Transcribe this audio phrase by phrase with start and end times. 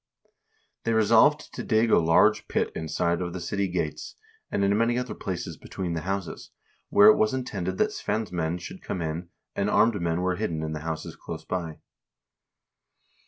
[0.83, 4.15] They resolved to dig a large pit inside of the city gates,
[4.49, 6.49] and in many other places between the houses,
[6.89, 10.63] where it was intended that Svein's men should come in, and armed men were hidden
[10.63, 11.81] in the houses close by.